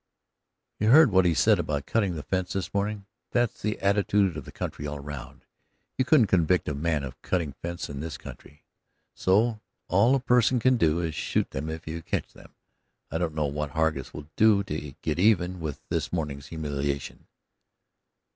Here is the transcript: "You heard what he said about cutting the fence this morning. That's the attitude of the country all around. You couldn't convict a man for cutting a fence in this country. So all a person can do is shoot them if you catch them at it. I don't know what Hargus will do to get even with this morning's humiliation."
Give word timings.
"You 0.79 0.89
heard 0.89 1.11
what 1.11 1.25
he 1.25 1.35
said 1.35 1.59
about 1.59 1.85
cutting 1.85 2.15
the 2.15 2.23
fence 2.23 2.53
this 2.53 2.73
morning. 2.73 3.05
That's 3.33 3.61
the 3.61 3.77
attitude 3.81 4.35
of 4.35 4.45
the 4.45 4.51
country 4.51 4.87
all 4.87 4.97
around. 4.97 5.45
You 5.95 6.05
couldn't 6.05 6.25
convict 6.25 6.67
a 6.67 6.73
man 6.73 7.03
for 7.03 7.15
cutting 7.21 7.51
a 7.51 7.53
fence 7.53 7.87
in 7.87 7.99
this 7.99 8.17
country. 8.17 8.63
So 9.13 9.59
all 9.89 10.15
a 10.15 10.19
person 10.19 10.57
can 10.59 10.77
do 10.77 11.01
is 11.01 11.13
shoot 11.13 11.51
them 11.51 11.69
if 11.69 11.85
you 11.85 12.01
catch 12.01 12.33
them 12.33 12.45
at 13.11 13.17
it. 13.17 13.17
I 13.17 13.17
don't 13.19 13.35
know 13.35 13.45
what 13.45 13.73
Hargus 13.73 14.11
will 14.11 14.27
do 14.35 14.63
to 14.63 14.93
get 15.03 15.19
even 15.19 15.59
with 15.59 15.79
this 15.89 16.11
morning's 16.11 16.47
humiliation." 16.47 17.27